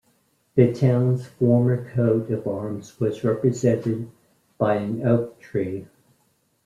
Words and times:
The 0.55 0.73
town's 0.73 1.27
former 1.27 1.87
coat 1.91 2.31
of 2.31 2.47
arms 2.47 2.99
was 2.99 3.23
represented 3.23 4.09
by 4.57 4.77
an 4.77 5.05
oak 5.05 5.39
tree. 5.39 5.85